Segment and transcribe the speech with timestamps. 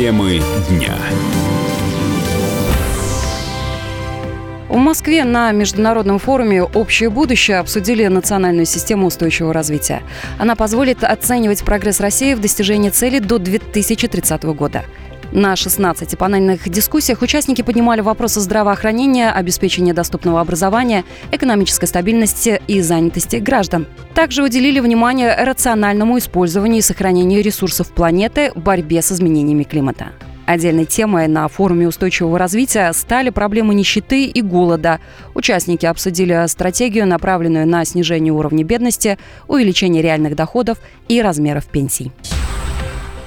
[0.00, 0.96] Темы дня.
[4.70, 10.00] В Москве на международном форуме «Общее будущее» обсудили национальную систему устойчивого развития.
[10.38, 14.84] Она позволит оценивать прогресс России в достижении цели до 2030 года.
[15.32, 23.36] На 16 панельных дискуссиях участники поднимали вопросы здравоохранения, обеспечения доступного образования, экономической стабильности и занятости
[23.36, 23.86] граждан.
[24.12, 30.08] Также уделили внимание рациональному использованию и сохранению ресурсов планеты борьбе с изменениями климата.
[30.46, 34.98] Отдельной темой на форуме устойчивого развития стали проблемы нищеты и голода.
[35.34, 42.10] Участники обсудили стратегию, направленную на снижение уровня бедности, увеличение реальных доходов и размеров пенсий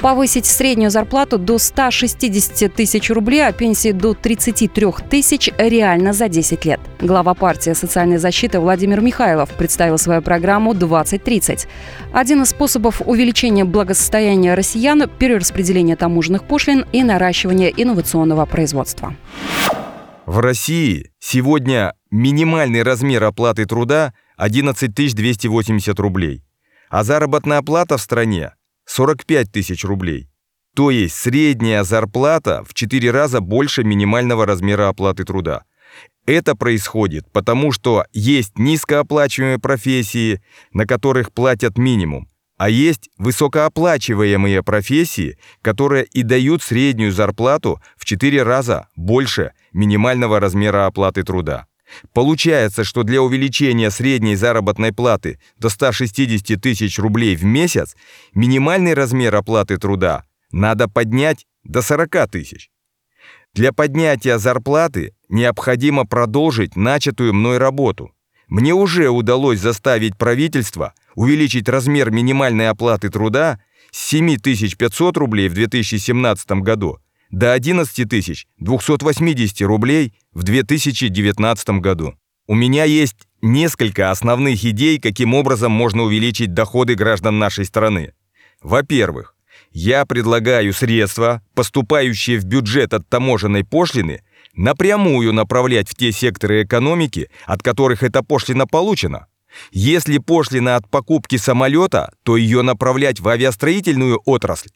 [0.00, 6.64] повысить среднюю зарплату до 160 тысяч рублей, а пенсии до 33 тысяч реально за 10
[6.64, 6.80] лет.
[7.00, 11.66] Глава партии социальной защиты Владимир Михайлов представил свою программу «2030».
[12.12, 19.14] Один из способов увеличения благосостояния россиян– перераспределение таможенных пошлин и наращивание инновационного производства.
[20.26, 26.42] В России сегодня минимальный размер оплаты труда 11 280 рублей,
[26.88, 28.52] а заработная плата в стране
[29.00, 30.28] 45 тысяч рублей.
[30.76, 35.62] То есть средняя зарплата в 4 раза больше минимального размера оплаты труда.
[36.26, 40.42] Это происходит потому, что есть низкооплачиваемые профессии,
[40.74, 42.28] на которых платят минимум,
[42.58, 50.84] а есть высокооплачиваемые профессии, которые и дают среднюю зарплату в 4 раза больше минимального размера
[50.84, 51.64] оплаты труда.
[52.12, 57.96] Получается, что для увеличения средней заработной платы до 160 тысяч рублей в месяц
[58.34, 62.70] минимальный размер оплаты труда надо поднять до 40 тысяч.
[63.54, 68.12] Для поднятия зарплаты необходимо продолжить начатую мной работу.
[68.48, 76.50] Мне уже удалось заставить правительство увеличить размер минимальной оплаты труда с 7500 рублей в 2017
[76.62, 76.98] году
[77.30, 82.14] до 11 280 рублей в 2019 году.
[82.46, 88.12] У меня есть несколько основных идей, каким образом можно увеличить доходы граждан нашей страны.
[88.60, 89.34] Во-первых,
[89.72, 94.22] я предлагаю средства, поступающие в бюджет от таможенной пошлины,
[94.54, 99.26] напрямую направлять в те секторы экономики, от которых эта пошлина получена.
[99.70, 104.70] Если пошлина от покупки самолета, то ее направлять в авиастроительную отрасль.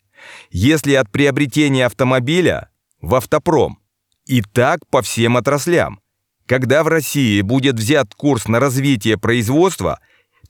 [0.50, 2.70] Если от приобретения автомобиля–
[3.04, 3.78] в автопром.
[4.26, 6.00] И так по всем отраслям.
[6.46, 10.00] Когда в России будет взят курс на развитие производства,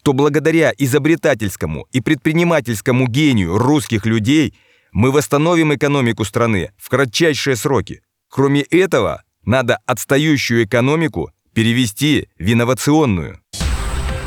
[0.02, 4.54] то благодаря изобретательскому и предпринимательскому гению русских людей
[4.92, 8.02] мы восстановим экономику страны в кратчайшие сроки.
[8.28, 13.40] Кроме этого, надо отстающую экономику перевести в инновационную.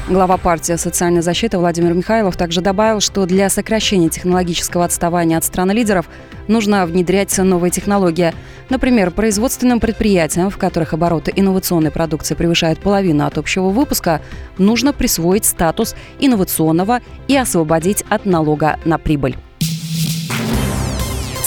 [0.10, 6.08] Глава партии социальной защиты Владимир Михайлов также добавил, что для сокращения технологического отставания от стран-лидеров
[6.48, 8.34] нужно внедрять новые технологии.
[8.70, 14.22] Например, производственным предприятиям, в которых обороты инновационной продукции превышают половину от общего выпуска,
[14.58, 19.36] нужно присвоить статус инновационного и освободить от налога на прибыль.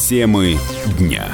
[0.06, 0.58] Темы
[0.98, 1.24] дня.